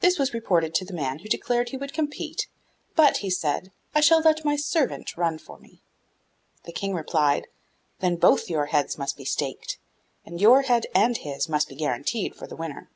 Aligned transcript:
This 0.00 0.18
was 0.18 0.32
reported 0.32 0.74
to 0.76 0.84
the 0.86 0.94
man 0.94 1.18
who 1.18 1.28
declared 1.28 1.68
he 1.68 1.76
would 1.76 1.92
compete, 1.92 2.46
'but,' 2.96 3.18
he 3.18 3.28
said, 3.28 3.70
'I 3.94 4.00
shall 4.00 4.20
let 4.22 4.46
my 4.46 4.56
servant 4.56 5.14
run 5.18 5.36
for 5.36 5.58
me.' 5.58 5.82
The 6.64 6.72
King 6.72 6.94
replied, 6.94 7.48
'Then 7.98 8.16
both 8.16 8.48
your 8.48 8.64
heads 8.72 8.96
must 8.96 9.18
be 9.18 9.26
staked, 9.26 9.76
and 10.24 10.40
your 10.40 10.62
head 10.62 10.86
and 10.94 11.18
his 11.18 11.50
must 11.50 11.68
be 11.68 11.74
guaranteed 11.76 12.34
for 12.34 12.46
the 12.46 12.56
winner. 12.56 12.88